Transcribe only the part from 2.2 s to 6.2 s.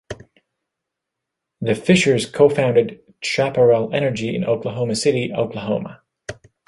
co-founded Chaparral Energy in Oklahoma City, Oklahoma.